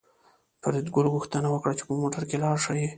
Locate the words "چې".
1.79-1.83